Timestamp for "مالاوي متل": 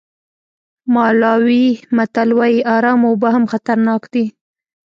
0.93-2.29